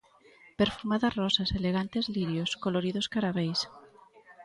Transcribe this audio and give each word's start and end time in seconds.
Perfumadas 0.59 1.13
rosas, 1.21 1.49
elegantes 1.59 2.05
lirios, 2.15 2.51
coloridos 2.63 3.07
caraveis. 3.13 3.59